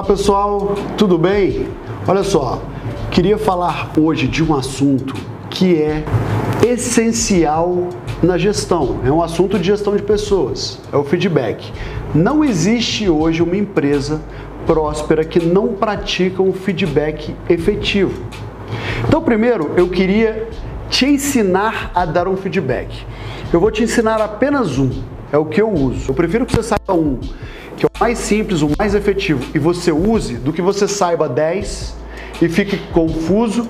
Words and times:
Olá 0.00 0.08
pessoal, 0.08 0.74
tudo 0.96 1.18
bem? 1.18 1.68
Olha 2.08 2.22
só, 2.22 2.62
queria 3.10 3.36
falar 3.36 3.92
hoje 3.98 4.26
de 4.26 4.42
um 4.42 4.56
assunto 4.56 5.14
que 5.50 5.76
é 5.76 6.06
essencial 6.66 7.90
na 8.22 8.38
gestão. 8.38 9.00
É 9.04 9.12
um 9.12 9.22
assunto 9.22 9.58
de 9.58 9.66
gestão 9.66 9.94
de 9.94 10.02
pessoas, 10.02 10.80
é 10.90 10.96
o 10.96 11.04
feedback. 11.04 11.70
Não 12.14 12.42
existe 12.42 13.10
hoje 13.10 13.42
uma 13.42 13.54
empresa 13.54 14.22
próspera 14.64 15.22
que 15.22 15.38
não 15.38 15.74
pratica 15.74 16.42
um 16.42 16.54
feedback 16.54 17.36
efetivo. 17.46 18.22
Então, 19.06 19.20
primeiro, 19.20 19.72
eu 19.76 19.86
queria 19.90 20.48
te 20.88 21.04
ensinar 21.04 21.92
a 21.94 22.06
dar 22.06 22.26
um 22.26 22.38
feedback. 22.38 23.04
Eu 23.52 23.60
vou 23.60 23.70
te 23.70 23.82
ensinar 23.82 24.18
apenas 24.22 24.78
um, 24.78 24.90
é 25.30 25.36
o 25.36 25.44
que 25.44 25.60
eu 25.60 25.70
uso. 25.70 26.10
Eu 26.10 26.14
prefiro 26.14 26.46
que 26.46 26.56
você 26.56 26.62
saiba 26.62 26.98
um, 26.98 27.20
que 27.80 27.86
é 27.86 27.88
o 27.88 27.98
mais 27.98 28.18
simples, 28.18 28.60
o 28.60 28.70
mais 28.78 28.94
efetivo, 28.94 29.42
e 29.54 29.58
você 29.58 29.90
use, 29.90 30.34
do 30.34 30.52
que 30.52 30.60
você 30.60 30.86
saiba 30.86 31.26
10 31.26 31.96
e 32.42 32.46
fique 32.46 32.76
confuso 32.92 33.66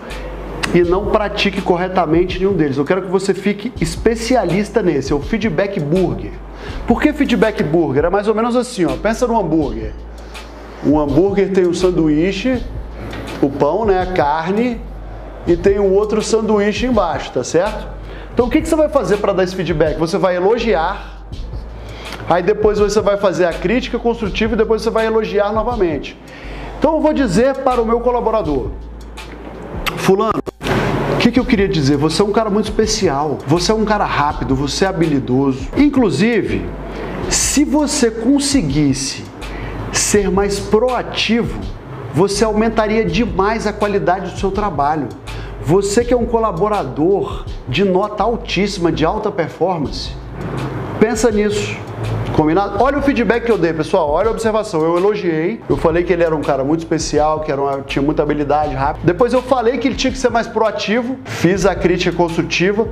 e 0.75 0.83
não 0.83 1.07
pratique 1.07 1.63
corretamente 1.63 2.41
nenhum 2.41 2.53
deles. 2.53 2.77
Eu 2.77 2.85
quero 2.85 3.03
que 3.03 3.09
você 3.09 3.33
fique 3.33 3.73
especialista 3.81 4.83
nesse, 4.83 5.13
é 5.13 5.15
o 5.15 5.21
feedback 5.21 5.79
burger. 5.79 6.33
Por 6.89 7.01
que 7.01 7.13
feedback 7.13 7.63
burger? 7.63 8.07
É 8.07 8.11
mais 8.11 8.27
ou 8.27 8.35
menos 8.35 8.57
assim, 8.57 8.85
ó. 8.85 8.97
Pensa 8.97 9.29
no 9.29 9.39
hambúrguer. 9.39 9.93
Um 10.85 10.99
hambúrguer 10.99 11.53
tem 11.53 11.65
o 11.65 11.71
um 11.71 11.75
sanduíche, 11.75 12.61
o 13.41 13.49
pão, 13.49 13.85
né, 13.85 14.03
a 14.03 14.07
carne, 14.07 14.81
e 15.47 15.57
tem 15.57 15.79
um 15.79 15.95
outro 15.95 16.21
sanduíche 16.21 16.85
embaixo, 16.85 17.31
tá 17.31 17.45
certo? 17.45 17.87
Então 18.35 18.47
o 18.47 18.51
que, 18.51 18.61
que 18.61 18.69
você 18.69 18.75
vai 18.75 18.89
fazer 18.89 19.19
para 19.19 19.33
dar 19.33 19.45
esse 19.45 19.55
feedback? 19.55 19.97
Você 19.99 20.19
vai 20.19 20.35
elogiar, 20.35 21.20
aí 22.31 22.45
depois 22.45 22.79
você 22.79 23.01
vai 23.01 23.17
fazer 23.17 23.45
a 23.45 23.53
crítica 23.53 23.99
construtiva 23.99 24.55
e 24.55 24.57
depois 24.57 24.83
você 24.83 24.91
vai 24.91 25.05
elogiar 25.05 25.53
novamente. 25.53 26.17
Então 26.79 26.95
eu 26.95 27.01
vou 27.01 27.13
dizer 27.13 27.57
para 27.57 27.83
o 27.83 27.85
meu 27.85 28.01
colaborador, 28.01 28.71
fulano, 29.97 30.41
o 31.15 31.17
que, 31.19 31.33
que 31.33 31.41
eu 31.41 31.45
queria 31.45 31.69
dizer? 31.69 31.97
Você 31.97 32.23
é 32.23 32.25
um 32.25 32.31
cara 32.31 32.49
muito 32.49 32.67
especial, 32.67 33.39
você 33.47 33.73
é 33.73 33.75
um 33.75 33.85
cara 33.85 34.05
rápido, 34.05 34.55
você 34.55 34.85
é 34.85 34.89
habilidoso. 34.89 35.69
Inclusive, 35.77 36.65
se 37.29 37.65
você 37.65 38.11
conseguisse 38.11 39.25
ser 39.93 40.31
mais 40.31 40.61
proativo, 40.61 41.61
você 42.15 42.45
aumentaria 42.45 43.05
demais 43.05 43.67
a 43.67 43.73
qualidade 43.73 44.31
do 44.31 44.39
seu 44.39 44.51
trabalho. 44.53 45.09
Você 45.63 46.05
que 46.05 46.15
é 46.15 46.17
um 46.17 46.25
colaborador 46.25 47.45
de 47.69 47.85
nota 47.85 48.23
altíssima, 48.23 48.91
de 48.91 49.05
alta 49.05 49.31
performance, 49.31 50.13
pensa 50.99 51.31
nisso. 51.31 51.77
Combinado? 52.37 52.83
Olha 52.83 52.99
o 52.99 53.03
feedback 53.03 53.45
que 53.45 53.53
eu 53.53 53.59
dei, 53.59 53.73
pessoal. 53.73 54.11
Olha 54.11 54.29
a 54.29 54.31
observação. 54.31 54.83
Eu 54.83 54.97
elogiei. 54.97 55.61
Eu 55.69 55.77
falei 55.77 56.05
que 56.05 56.13
ele 56.13 56.23
era 56.23 56.35
um 56.35 56.41
cara 56.41 56.65
muito 56.65 56.81
especial, 56.81 57.41
que 57.41 57.51
era 57.51 57.61
uma, 57.61 57.81
tinha 57.83 58.03
muita 58.03 58.23
habilidade 58.23 58.75
rápida. 58.75 59.05
Depois 59.05 59.33
eu 59.33 59.43
falei 59.43 59.79
que 59.79 59.89
ele 59.89 59.97
tinha 59.97 60.13
que 60.13 60.19
ser 60.19 60.31
mais 60.31 60.47
proativo. 60.47 61.19
Fiz 61.25 61.67
a 61.67 61.75
crítica 61.75 62.17
construtiva. 62.17 62.89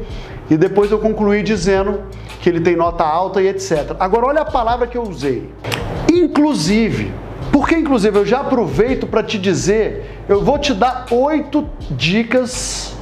E 0.50 0.56
depois 0.56 0.90
eu 0.90 0.98
concluí 0.98 1.42
dizendo 1.42 2.00
que 2.40 2.48
ele 2.48 2.60
tem 2.60 2.76
nota 2.76 3.04
alta 3.04 3.40
e 3.40 3.48
etc. 3.48 3.96
Agora 3.98 4.26
olha 4.26 4.40
a 4.42 4.44
palavra 4.44 4.86
que 4.86 4.96
eu 4.96 5.02
usei. 5.02 5.50
Inclusive. 6.12 7.12
Porque, 7.52 7.74
inclusive, 7.74 8.18
eu 8.18 8.26
já 8.26 8.40
aproveito 8.40 9.06
para 9.06 9.22
te 9.22 9.38
dizer, 9.38 10.22
eu 10.28 10.42
vou 10.42 10.58
te 10.58 10.74
dar 10.74 11.06
oito 11.10 11.68
dicas 11.90 12.94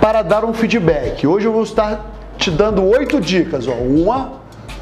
para 0.00 0.22
dar 0.22 0.44
um 0.44 0.52
feedback. 0.52 1.26
Hoje 1.26 1.46
eu 1.46 1.52
vou 1.52 1.62
estar 1.62 2.10
te 2.36 2.50
dando 2.50 2.84
oito 2.84 3.20
dicas. 3.20 3.66
Ó. 3.66 3.72
Uma, 3.72 4.37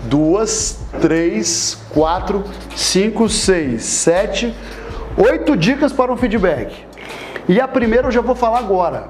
duas, 0.09 0.79
três, 1.01 1.79
quatro, 1.91 2.45
cinco, 2.75 3.29
seis, 3.29 3.85
sete, 3.85 4.55
oito 5.17 5.57
dicas 5.57 5.93
para 5.93 6.13
um 6.13 6.17
feedback. 6.17 6.85
E 7.48 7.61
a 7.61 7.69
primeira 7.69 8.09
eu 8.09 8.13
já 8.13 8.21
vou 8.21 8.35
falar 8.35 8.59
agora. 8.59 9.09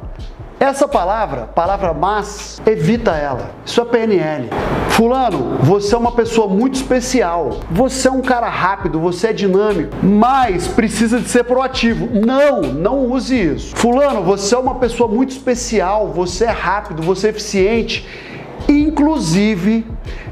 Essa 0.59 0.89
palavra, 0.89 1.43
palavra 1.55 1.93
mas, 1.93 2.63
evita 2.67 3.11
ela. 3.11 3.51
Isso 3.65 3.79
é 3.81 3.85
PNL. 3.85 4.49
Fulano, 4.89 5.59
você 5.61 5.95
é 5.95 5.99
uma 5.99 6.13
pessoa 6.13 6.49
muito 6.49 6.77
especial. 6.77 7.61
Você 7.71 8.09
é 8.09 8.11
um 8.11 8.23
cara 8.23 8.49
rápido, 8.49 8.99
você 8.99 9.29
é 9.29 9.33
dinâmico, 9.35 9.95
mas 10.03 10.67
precisa 10.67 11.21
de 11.21 11.29
ser 11.29 11.45
proativo. 11.45 12.09
Não, 12.25 12.63
não 12.63 13.05
use 13.05 13.39
isso. 13.39 13.77
Fulano, 13.77 14.23
você 14.23 14.55
é 14.55 14.59
uma 14.59 14.77
pessoa 14.77 15.07
muito 15.07 15.33
especial, 15.33 16.09
você 16.09 16.47
é 16.47 16.51
rápido, 16.51 17.03
você 17.03 17.27
é 17.27 17.31
eficiente. 17.31 18.09
Inclusive, 18.67 19.87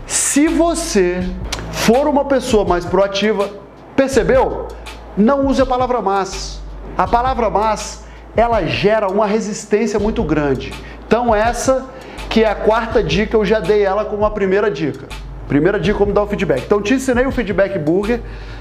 se 0.06 0.48
você 0.48 1.22
for 1.70 2.06
uma 2.06 2.25
pessoa 2.25 2.65
mais 2.65 2.84
proativa, 2.84 3.50
percebeu? 3.97 4.69
Não 5.16 5.47
use 5.47 5.60
a 5.62 5.66
palavra 5.66 6.00
mas. 6.00 6.60
A 6.97 7.06
palavra 7.06 7.48
mas 7.50 8.04
ela 8.37 8.64
gera 8.66 9.09
uma 9.09 9.26
resistência 9.26 9.98
muito 9.98 10.22
grande. 10.22 10.72
Então 11.06 11.34
essa 11.34 11.87
que 12.28 12.43
é 12.43 12.48
a 12.48 12.54
quarta 12.54 13.03
dica, 13.03 13.37
eu 13.37 13.44
já 13.44 13.60
dei 13.60 13.84
ela 13.84 14.04
como 14.04 14.25
a 14.25 14.31
primeira 14.31 14.70
dica. 14.70 15.06
Primeira 15.47 15.78
dica 15.78 15.97
como 15.97 16.12
dar 16.12 16.22
o 16.22 16.26
feedback. 16.26 16.64
Então 16.64 16.82
te 16.82 16.94
ensinei 16.94 17.26
o 17.26 17.31
feedback 17.31 17.78
burger, 17.78 18.20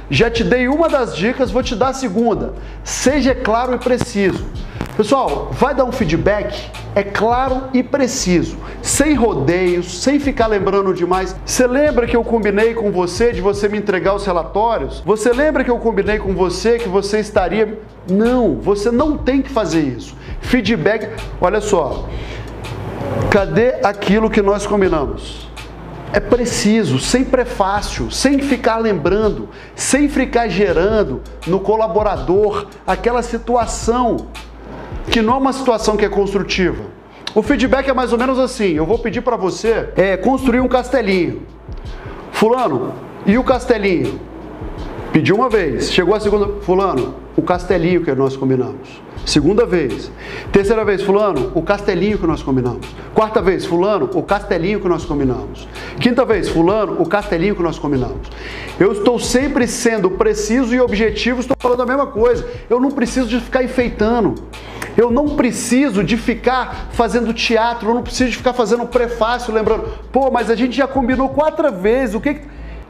já 0.10 0.30
te 0.30 0.44
dei 0.44 0.68
uma 0.68 0.88
das 0.88 1.16
dicas, 1.16 1.50
vou 1.50 1.64
te 1.64 1.76
dar 1.76 1.88
a 1.88 1.94
segunda. 1.94 2.54
Seja 2.84 3.34
claro 3.34 3.74
e 3.74 3.80
preciso. 3.80 4.46
Pessoal, 4.96 5.50
vai 5.54 5.74
dar 5.74 5.86
um 5.86 5.92
feedback? 5.92 6.70
É 6.94 7.02
claro 7.02 7.64
e 7.74 7.82
preciso, 7.82 8.58
sem 8.80 9.16
rodeios, 9.16 10.04
sem 10.04 10.20
ficar 10.20 10.46
lembrando 10.46 10.94
demais. 10.94 11.36
Você 11.44 11.66
lembra 11.66 12.06
que 12.06 12.16
eu 12.16 12.24
combinei 12.24 12.76
com 12.76 12.92
você 12.92 13.32
de 13.32 13.42
você 13.42 13.68
me 13.68 13.80
entregar 13.80 14.14
os 14.14 14.24
relatórios? 14.24 15.02
Você 15.04 15.34
lembra 15.34 15.64
que 15.64 15.72
eu 15.72 15.80
combinei 15.80 16.20
com 16.20 16.36
você 16.36 16.78
que 16.78 16.88
você 16.88 17.20
estaria. 17.20 17.80
Não, 18.08 18.58
você 18.58 18.92
não 18.92 19.18
tem 19.18 19.42
que 19.42 19.50
fazer 19.50 19.82
isso. 19.82 20.16
Feedback, 20.42 21.10
olha 21.42 21.60
só. 21.60 22.08
Cadê 23.32 23.78
aquilo 23.84 24.30
que 24.30 24.44
nós 24.44 24.68
combinamos? 24.68 25.48
É 26.14 26.20
preciso, 26.20 27.00
sem 27.00 27.24
prefácio, 27.24 28.12
sem 28.12 28.38
ficar 28.38 28.78
lembrando, 28.78 29.50
sem 29.76 30.08
ficar 30.08 30.48
gerando 30.48 31.22
no 31.48 31.60
colaborador 31.60 32.68
aquela 32.86 33.24
situação 33.24 34.28
que 35.10 35.22
não 35.22 35.34
é 35.34 35.38
uma 35.38 35.54
situação 35.54 35.98
que 35.98 36.06
é 36.06 36.10
construtiva. 36.10 36.84
O 37.36 37.42
feedback 37.42 37.90
é 37.90 37.94
mais 37.94 38.12
ou 38.12 38.20
menos 38.20 38.38
assim: 38.40 38.74
eu 38.74 38.86
vou 38.86 39.00
pedir 39.00 39.22
para 39.22 39.36
você 39.36 39.90
é, 39.96 40.18
construir 40.18 40.60
um 40.60 40.68
castelinho. 40.68 41.44
Fulano, 42.32 42.94
e 43.26 43.38
o 43.38 43.44
castelinho? 43.44 44.20
Pediu 45.12 45.36
uma 45.36 45.50
vez, 45.50 45.92
chegou 45.92 46.16
a 46.16 46.20
segunda. 46.20 46.62
Fulano, 46.62 47.16
o 47.36 47.42
castelinho 47.42 48.04
que 48.04 48.14
nós 48.14 48.36
combinamos. 48.36 49.02
Segunda 49.26 49.66
vez. 49.66 50.12
Terceira 50.52 50.84
vez, 50.84 51.02
fulano, 51.02 51.52
o 51.56 51.62
castelinho 51.62 52.18
que 52.18 52.28
nós 52.28 52.44
combinamos. 52.44 52.86
Quarta 53.14 53.42
vez, 53.42 53.66
fulano, 53.66 54.10
o 54.14 54.22
castelinho 54.22 54.82
que 54.82 54.88
nós 54.88 55.06
combinamos. 55.06 55.68
Quinta 56.00 56.26
vez, 56.26 56.50
fulano, 56.50 57.02
o 57.02 57.08
castelinho 57.08 57.56
que 57.56 57.64
nós 57.64 57.80
combinamos. 57.80 58.28
Eu 58.80 58.92
estou 58.92 59.18
sempre 59.18 59.66
sendo 59.66 60.12
preciso 60.12 60.76
e 60.76 60.82
objetivo, 60.82 61.40
estou 61.40 61.56
falando 61.58 61.82
a 61.82 61.86
mesma 61.86 62.08
coisa. 62.08 62.46
Eu 62.70 62.80
não 62.80 62.92
preciso 62.92 63.28
de 63.28 63.40
ficar 63.40 63.64
enfeitando. 63.64 64.36
Eu 64.96 65.12
não 65.12 65.36
preciso 65.36 66.04
de 66.04 66.18
ficar 66.18 66.90
fazendo 66.92 67.34
teatro, 67.34 67.90
eu 67.90 67.96
não 67.96 68.04
preciso 68.04 68.32
de 68.32 68.38
ficar 68.38 68.54
fazendo 68.54 68.86
prefácio, 68.86 69.54
lembrando, 69.54 69.90
pô, 70.12 70.30
mas 70.30 70.50
a 70.50 70.56
gente 70.56 70.76
já 70.76 70.88
combinou 70.88 71.30
quatro 71.30 71.72
vezes, 71.72 72.16
o 72.16 72.22
que. 72.22 72.42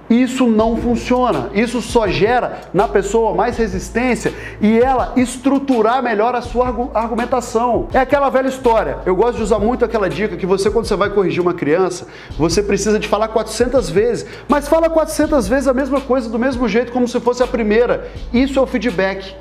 Isso 0.10 0.48
não 0.48 0.76
funciona. 0.78 1.50
Isso 1.54 1.82
só 1.82 2.08
gera 2.08 2.62
na 2.74 2.88
pessoa 2.88 3.34
mais 3.34 3.58
resistência 3.58 4.34
e 4.62 4.78
ela 4.78 5.14
estruturar 5.16 6.04
melhor 6.04 6.36
a 6.36 6.42
sua 6.42 6.90
argumentação. 6.94 7.88
É 7.94 8.00
aquela 8.00 8.30
velha 8.30 8.50
história. 8.50 8.98
Eu 9.06 9.16
gosto 9.16 9.38
de 9.38 9.44
usar 9.44 9.60
muito 9.60 9.86
aquela 9.86 10.10
dica 10.10 10.36
que 10.36 10.46
você, 10.46 10.70
quando 10.70 10.86
você 10.86 10.96
vai 10.96 11.10
corrigir 11.10 11.42
uma 11.42 11.54
criança, 11.54 12.08
você 12.38 12.62
precisa 12.62 13.00
de 13.00 13.08
falar 13.08 13.30
400 13.30 13.90
vezes, 13.90 14.26
mas 14.48 14.68
fala 14.68 14.90
400 14.90 15.48
vezes 15.48 15.68
a 15.68 15.74
mesma 15.74 16.02
coisa 16.02 16.30
do 16.30 16.38
mesmo 16.38 16.68
jeito, 16.68 16.92
como 16.92 17.08
se 17.08 17.20
fosse 17.20 17.42
a 17.42 17.48
primeira. 17.48 18.12
Isso 18.34 18.60
é 18.60 18.62
o 18.62 18.68
feedback. 18.68 19.34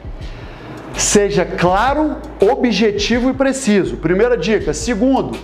Seja 0.97 1.45
claro, 1.45 2.17
objetivo 2.51 3.31
e 3.31 3.33
preciso. 3.33 3.97
Primeira 3.97 4.37
dica. 4.37 4.75
Segundo, 4.75 5.39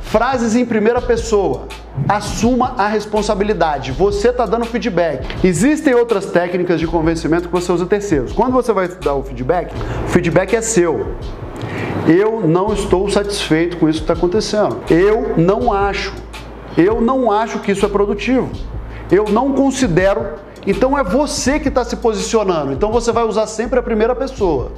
frases 0.00 0.54
em 0.56 0.64
primeira 0.64 1.00
pessoa. 1.00 1.68
Assuma 2.08 2.74
a 2.78 2.86
responsabilidade. 2.86 3.92
Você 3.92 4.28
está 4.28 4.46
dando 4.46 4.64
feedback. 4.64 5.26
Existem 5.44 5.94
outras 5.94 6.26
técnicas 6.26 6.80
de 6.80 6.86
convencimento 6.86 7.48
que 7.48 7.52
você 7.52 7.70
usa 7.70 7.86
terceiros. 7.86 8.32
Quando 8.32 8.52
você 8.52 8.72
vai 8.72 8.88
dar 8.88 9.14
o 9.14 9.22
feedback, 9.22 9.74
o 10.06 10.08
feedback 10.08 10.54
é 10.54 10.62
seu. 10.62 11.14
Eu 12.06 12.40
não 12.40 12.72
estou 12.72 13.10
satisfeito 13.10 13.76
com 13.76 13.88
isso 13.88 13.98
que 13.98 14.04
está 14.04 14.14
acontecendo. 14.14 14.78
Eu 14.88 15.34
não 15.36 15.72
acho. 15.72 16.14
Eu 16.76 17.00
não 17.00 17.30
acho 17.30 17.58
que 17.58 17.72
isso 17.72 17.84
é 17.84 17.88
produtivo. 17.88 18.48
Eu 19.10 19.24
não 19.30 19.52
considero 19.52 20.34
então 20.66 20.98
é 20.98 21.02
você 21.02 21.58
que 21.58 21.68
está 21.68 21.84
se 21.84 21.96
posicionando. 21.96 22.72
Então 22.72 22.90
você 22.92 23.12
vai 23.12 23.24
usar 23.24 23.46
sempre 23.46 23.78
a 23.78 23.82
primeira 23.82 24.14
pessoa. 24.14 24.72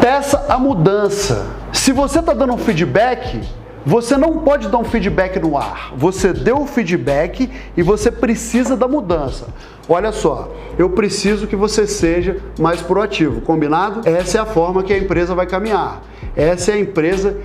Peça 0.00 0.46
a 0.48 0.58
mudança. 0.58 1.46
Se 1.72 1.92
você 1.92 2.18
está 2.18 2.32
dando 2.32 2.54
um 2.54 2.58
feedback, 2.58 3.40
Você 3.84 4.16
não 4.16 4.38
pode 4.38 4.68
dar 4.68 4.78
um 4.78 4.84
feedback 4.84 5.40
no 5.40 5.56
ar. 5.56 5.92
Você 5.96 6.32
deu 6.32 6.60
o 6.62 6.66
feedback 6.66 7.50
e 7.76 7.82
você 7.82 8.12
precisa 8.12 8.76
da 8.76 8.86
mudança. 8.86 9.48
Olha 9.88 10.12
só, 10.12 10.52
eu 10.78 10.90
preciso 10.90 11.48
que 11.48 11.56
você 11.56 11.84
seja 11.86 12.36
mais 12.60 12.80
proativo, 12.80 13.40
combinado? 13.40 14.08
Essa 14.08 14.38
é 14.38 14.40
a 14.40 14.46
forma 14.46 14.84
que 14.84 14.92
a 14.92 14.98
empresa 14.98 15.34
vai 15.34 15.46
caminhar. 15.46 16.00
Essa 16.36 16.70
é 16.70 16.74
a 16.74 16.78
empresa 16.78 17.36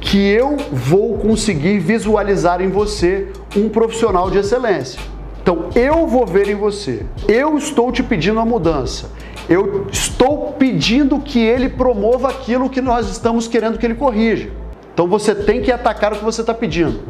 que 0.00 0.24
eu 0.30 0.56
vou 0.70 1.18
conseguir 1.18 1.80
visualizar 1.80 2.60
em 2.60 2.68
você 2.68 3.28
um 3.56 3.68
profissional 3.68 4.30
de 4.30 4.38
excelência. 4.38 5.00
Então, 5.42 5.70
eu 5.74 6.06
vou 6.06 6.24
ver 6.24 6.48
em 6.48 6.54
você. 6.54 7.04
Eu 7.26 7.58
estou 7.58 7.90
te 7.90 8.02
pedindo 8.02 8.38
a 8.38 8.44
mudança. 8.44 9.10
Eu 9.48 9.88
estou 9.90 10.52
pedindo 10.52 11.18
que 11.18 11.40
ele 11.40 11.68
promova 11.68 12.28
aquilo 12.28 12.70
que 12.70 12.80
nós 12.80 13.08
estamos 13.10 13.48
querendo 13.48 13.76
que 13.76 13.84
ele 13.84 13.96
corrija. 13.96 14.50
Então 14.94 15.08
você 15.08 15.34
tem 15.34 15.62
que 15.62 15.72
atacar 15.72 16.12
o 16.12 16.16
que 16.16 16.24
você 16.24 16.42
está 16.42 16.52
pedindo. 16.52 17.00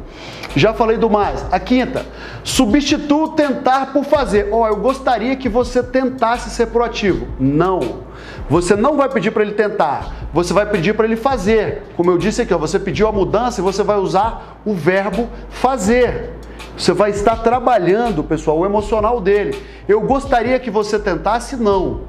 Já 0.54 0.72
falei 0.72 0.96
do 0.96 1.10
mais. 1.10 1.44
A 1.50 1.58
quinta, 1.58 2.06
substitua 2.44 3.34
tentar 3.34 3.92
por 3.92 4.04
fazer. 4.04 4.48
Ó, 4.52 4.62
oh, 4.62 4.66
eu 4.68 4.76
gostaria 4.76 5.34
que 5.34 5.48
você 5.48 5.82
tentasse 5.82 6.50
ser 6.50 6.66
proativo. 6.66 7.26
Não. 7.40 8.02
Você 8.48 8.76
não 8.76 8.96
vai 8.96 9.08
pedir 9.08 9.30
para 9.30 9.42
ele 9.42 9.52
tentar, 9.52 10.28
você 10.32 10.52
vai 10.52 10.66
pedir 10.66 10.94
para 10.94 11.06
ele 11.06 11.16
fazer. 11.16 11.82
Como 11.96 12.10
eu 12.10 12.18
disse 12.18 12.42
aqui, 12.42 12.52
ó, 12.54 12.58
você 12.58 12.78
pediu 12.78 13.08
a 13.08 13.12
mudança 13.12 13.60
e 13.60 13.64
você 13.64 13.82
vai 13.82 13.96
usar 13.96 14.60
o 14.64 14.74
verbo 14.74 15.28
fazer. 15.50 16.30
Você 16.76 16.92
vai 16.92 17.10
estar 17.10 17.36
trabalhando, 17.36 18.24
pessoal, 18.24 18.58
o 18.58 18.66
emocional 18.66 19.20
dele. 19.20 19.60
Eu 19.88 20.00
gostaria 20.00 20.58
que 20.58 20.70
você 20.70 20.98
tentasse, 20.98 21.56
não. 21.56 22.02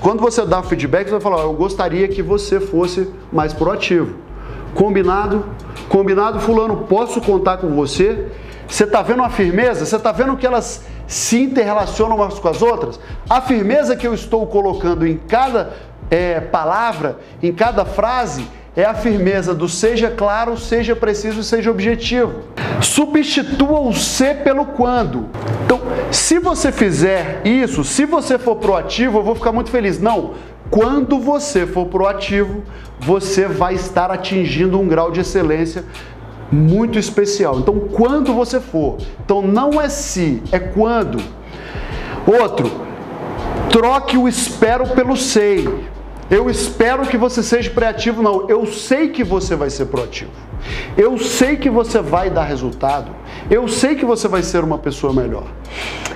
Quando 0.00 0.20
você 0.20 0.44
dá 0.44 0.62
feedback, 0.62 1.06
você 1.06 1.12
vai 1.12 1.20
falar: 1.20 1.42
Eu 1.42 1.52
gostaria 1.54 2.08
que 2.08 2.22
você 2.22 2.60
fosse 2.60 3.10
mais 3.32 3.52
proativo. 3.52 4.16
Combinado? 4.74 5.44
Combinado, 5.88 6.40
Fulano, 6.40 6.84
posso 6.88 7.20
contar 7.20 7.58
com 7.58 7.74
você? 7.74 8.28
Você 8.66 8.84
está 8.84 9.02
vendo 9.02 9.22
a 9.22 9.30
firmeza? 9.30 9.86
Você 9.86 9.96
está 9.96 10.12
vendo 10.12 10.36
que 10.36 10.46
elas 10.46 10.84
se 11.06 11.42
interrelacionam 11.42 12.16
umas 12.16 12.38
com 12.38 12.48
as 12.48 12.60
outras? 12.60 13.00
A 13.28 13.40
firmeza 13.40 13.96
que 13.96 14.06
eu 14.06 14.12
estou 14.12 14.46
colocando 14.46 15.06
em 15.06 15.16
cada 15.16 15.72
é, 16.10 16.40
palavra, 16.40 17.18
em 17.42 17.52
cada 17.52 17.84
frase, 17.84 18.46
é 18.78 18.84
a 18.84 18.94
firmeza 18.94 19.52
do 19.52 19.68
seja 19.68 20.08
claro, 20.08 20.56
seja 20.56 20.94
preciso 20.94 21.40
e 21.40 21.44
seja 21.44 21.68
objetivo. 21.68 22.44
Substitua 22.80 23.80
o 23.80 23.92
ser 23.92 24.44
pelo 24.44 24.66
quando. 24.66 25.26
Então, 25.64 25.80
se 26.12 26.38
você 26.38 26.70
fizer 26.70 27.40
isso, 27.44 27.82
se 27.82 28.04
você 28.04 28.38
for 28.38 28.54
proativo, 28.54 29.18
eu 29.18 29.24
vou 29.24 29.34
ficar 29.34 29.50
muito 29.50 29.68
feliz. 29.68 30.00
Não, 30.00 30.34
quando 30.70 31.18
você 31.18 31.66
for 31.66 31.86
proativo, 31.86 32.62
você 33.00 33.48
vai 33.48 33.74
estar 33.74 34.12
atingindo 34.12 34.78
um 34.78 34.86
grau 34.86 35.10
de 35.10 35.22
excelência 35.22 35.84
muito 36.52 37.00
especial. 37.00 37.58
Então, 37.58 37.80
quando 37.80 38.32
você 38.32 38.60
for. 38.60 38.98
Então, 39.24 39.42
não 39.42 39.80
é 39.80 39.88
se, 39.88 40.40
é 40.52 40.58
quando. 40.60 41.20
Outro, 42.24 42.70
troque 43.70 44.16
o 44.16 44.28
espero 44.28 44.86
pelo 44.90 45.16
sei. 45.16 45.66
Eu 46.30 46.50
espero 46.50 47.06
que 47.06 47.16
você 47.16 47.42
seja 47.42 47.70
proativo, 47.70 48.22
não. 48.22 48.48
Eu 48.48 48.66
sei 48.66 49.08
que 49.08 49.24
você 49.24 49.56
vai 49.56 49.70
ser 49.70 49.86
proativo. 49.86 50.30
Eu 50.96 51.16
sei 51.16 51.56
que 51.56 51.70
você 51.70 52.00
vai 52.00 52.28
dar 52.28 52.44
resultado. 52.44 53.10
Eu 53.50 53.66
sei 53.66 53.94
que 53.94 54.04
você 54.04 54.28
vai 54.28 54.42
ser 54.42 54.62
uma 54.62 54.78
pessoa 54.78 55.12
melhor. 55.12 55.46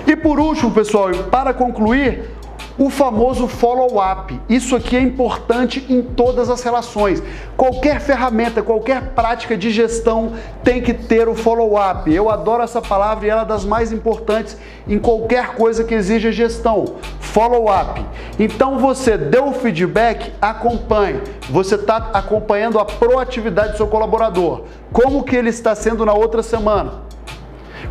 E 0.05 0.15
por 0.15 0.39
último, 0.39 0.69
pessoal, 0.71 1.09
para 1.31 1.53
concluir, 1.53 2.29
o 2.77 2.89
famoso 2.89 3.47
follow-up. 3.47 4.39
Isso 4.49 4.75
aqui 4.75 4.97
é 4.97 5.01
importante 5.01 5.85
em 5.89 6.01
todas 6.01 6.49
as 6.49 6.63
relações. 6.63 7.21
Qualquer 7.55 7.99
ferramenta, 7.99 8.61
qualquer 8.61 9.09
prática 9.09 9.55
de 9.55 9.69
gestão 9.71 10.33
tem 10.63 10.81
que 10.81 10.93
ter 10.93 11.27
o 11.27 11.35
follow-up. 11.35 12.11
Eu 12.11 12.29
adoro 12.29 12.63
essa 12.63 12.81
palavra 12.81 13.25
e 13.25 13.29
ela 13.29 13.43
é 13.43 13.45
das 13.45 13.63
mais 13.63 13.91
importantes 13.91 14.57
em 14.87 14.97
qualquer 14.97 15.55
coisa 15.55 15.83
que 15.83 15.93
exija 15.93 16.31
gestão. 16.31 16.95
Follow-up. 17.19 18.03
Então 18.39 18.79
você 18.79 19.17
deu 19.17 19.47
o 19.47 19.53
feedback, 19.53 20.31
acompanhe. 20.41 21.21
Você 21.49 21.75
está 21.75 22.09
acompanhando 22.13 22.79
a 22.79 22.85
proatividade 22.85 23.73
do 23.73 23.77
seu 23.77 23.87
colaborador. 23.87 24.63
Como 24.91 25.23
que 25.23 25.35
ele 25.35 25.49
está 25.49 25.75
sendo 25.75 26.05
na 26.05 26.13
outra 26.13 26.41
semana? 26.41 27.12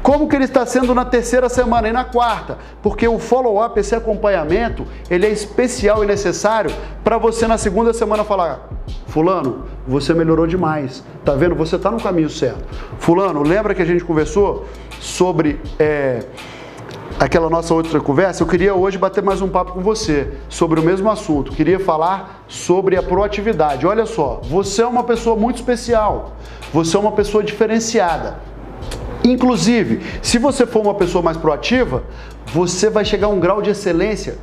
Como 0.02 0.28
que 0.28 0.34
ele 0.34 0.46
está 0.46 0.66
sendo 0.66 0.94
na 0.94 1.04
terceira 1.04 1.48
semana 1.48 1.88
e 1.88 1.92
na 1.92 2.04
quarta? 2.04 2.58
Porque 2.82 3.06
o 3.06 3.20
follow-up, 3.20 3.78
esse 3.78 3.94
acompanhamento, 3.94 4.84
ele 5.08 5.26
é 5.26 5.30
especial 5.30 6.02
e 6.02 6.06
necessário 6.06 6.72
para 7.04 7.16
você 7.18 7.46
na 7.46 7.56
segunda 7.56 7.92
semana 7.94 8.24
falar: 8.24 8.68
Fulano, 9.06 9.66
você 9.86 10.12
melhorou 10.12 10.46
demais. 10.46 11.04
Tá 11.24 11.34
vendo? 11.34 11.54
Você 11.54 11.76
está 11.76 11.88
no 11.88 12.00
caminho 12.00 12.28
certo. 12.28 12.64
Fulano, 12.98 13.42
lembra 13.42 13.74
que 13.76 13.82
a 13.82 13.84
gente 13.84 14.02
conversou 14.02 14.66
sobre 14.98 15.60
é, 15.78 16.24
aquela 17.20 17.48
nossa 17.48 17.72
outra 17.72 18.00
conversa? 18.00 18.42
Eu 18.42 18.48
queria 18.48 18.74
hoje 18.74 18.98
bater 18.98 19.22
mais 19.22 19.40
um 19.40 19.48
papo 19.48 19.72
com 19.72 19.82
você 19.82 20.32
sobre 20.48 20.80
o 20.80 20.82
mesmo 20.82 21.08
assunto. 21.08 21.52
Queria 21.52 21.78
falar 21.78 22.44
sobre 22.48 22.96
a 22.96 23.02
proatividade. 23.04 23.86
Olha 23.86 24.04
só, 24.04 24.40
você 24.42 24.82
é 24.82 24.86
uma 24.86 25.04
pessoa 25.04 25.36
muito 25.36 25.56
especial. 25.56 26.32
Você 26.72 26.96
é 26.96 26.98
uma 26.98 27.12
pessoa 27.12 27.44
diferenciada. 27.44 28.50
Inclusive, 29.24 30.00
se 30.20 30.38
você 30.38 30.66
for 30.66 30.80
uma 30.82 30.94
pessoa 30.94 31.22
mais 31.22 31.36
proativa, 31.36 32.02
você 32.46 32.90
vai 32.90 33.04
chegar 33.04 33.28
a 33.28 33.30
um 33.30 33.38
grau 33.38 33.62
de 33.62 33.70
excelência 33.70 34.36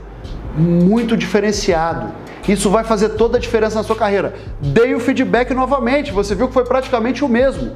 muito 0.56 1.18
diferenciado. 1.18 2.12
Isso 2.48 2.70
vai 2.70 2.84
fazer 2.84 3.10
toda 3.10 3.38
a 3.38 3.40
diferença 3.40 3.76
na 3.76 3.84
sua 3.84 3.96
carreira. 3.96 4.34
Dei 4.60 4.96
o 4.96 5.00
feedback 5.00 5.54
novamente, 5.54 6.12
você 6.12 6.34
viu 6.34 6.48
que 6.48 6.54
foi 6.54 6.64
praticamente 6.64 7.24
o 7.24 7.28
mesmo. 7.28 7.74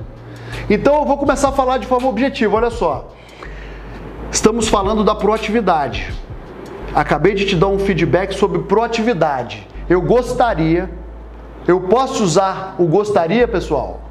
Então 0.70 0.96
eu 0.96 1.06
vou 1.06 1.18
começar 1.18 1.50
a 1.50 1.52
falar 1.52 1.78
de 1.78 1.88
forma 1.88 2.08
objetiva, 2.08 2.56
olha 2.56 2.70
só. 2.70 3.14
Estamos 4.32 4.68
falando 4.68 5.04
da 5.04 5.14
proatividade. 5.14 6.12
Acabei 6.96 7.34
de 7.34 7.46
te 7.46 7.56
dar 7.56 7.68
um 7.68 7.80
feedback 7.80 8.34
sobre 8.34 8.60
proatividade. 8.60 9.68
Eu 9.90 10.02
gostaria, 10.02 10.90
eu 11.68 11.82
posso 11.82 12.24
usar 12.24 12.76
o 12.80 12.86
gostaria, 12.86 13.48
pessoal? 13.48 14.02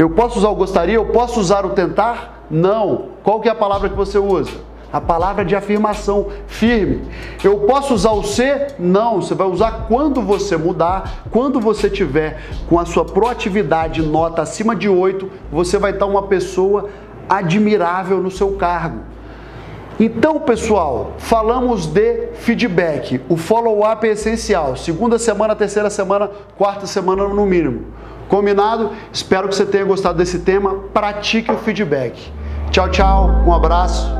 Eu 0.00 0.08
posso 0.08 0.38
usar 0.38 0.48
o 0.48 0.54
gostaria? 0.54 0.94
Eu 0.94 1.04
posso 1.04 1.38
usar 1.38 1.66
o 1.66 1.70
tentar? 1.70 2.46
Não. 2.50 3.10
Qual 3.22 3.38
que 3.38 3.50
é 3.50 3.52
a 3.52 3.54
palavra 3.54 3.86
que 3.86 3.94
você 3.94 4.18
usa? 4.18 4.52
A 4.90 4.98
palavra 4.98 5.44
de 5.44 5.54
afirmação 5.54 6.28
firme. 6.46 7.02
Eu 7.44 7.58
posso 7.58 7.92
usar 7.92 8.12
o 8.12 8.24
ser? 8.24 8.76
Não. 8.78 9.20
Você 9.20 9.34
vai 9.34 9.46
usar 9.46 9.84
quando 9.88 10.22
você 10.22 10.56
mudar, 10.56 11.24
quando 11.30 11.60
você 11.60 11.90
tiver 11.90 12.40
com 12.66 12.78
a 12.78 12.86
sua 12.86 13.04
proatividade 13.04 14.00
nota 14.00 14.40
acima 14.40 14.74
de 14.74 14.88
8, 14.88 15.30
você 15.52 15.76
vai 15.76 15.90
estar 15.90 16.06
uma 16.06 16.22
pessoa 16.22 16.88
admirável 17.28 18.22
no 18.22 18.30
seu 18.30 18.52
cargo. 18.52 19.00
Então, 20.00 20.40
pessoal, 20.40 21.12
falamos 21.18 21.84
de 21.84 22.28
feedback. 22.36 23.20
O 23.28 23.36
follow-up 23.36 24.08
é 24.08 24.12
essencial. 24.12 24.76
Segunda 24.76 25.18
semana, 25.18 25.54
terceira 25.54 25.90
semana, 25.90 26.30
quarta 26.56 26.86
semana 26.86 27.28
no 27.28 27.44
mínimo. 27.44 27.84
Combinado? 28.30 28.92
Espero 29.12 29.48
que 29.48 29.56
você 29.56 29.66
tenha 29.66 29.84
gostado 29.84 30.16
desse 30.16 30.38
tema. 30.38 30.76
Pratique 30.94 31.50
o 31.50 31.58
feedback. 31.58 32.32
Tchau, 32.70 32.88
tchau. 32.88 33.42
Um 33.44 33.52
abraço. 33.52 34.19